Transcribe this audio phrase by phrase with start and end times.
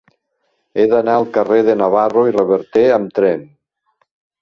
[0.77, 3.49] He d'anar al carrer de Navarro i Reverter amb tren.